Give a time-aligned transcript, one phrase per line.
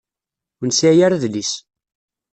[0.59, 1.51] Ur nesεi ara adlis.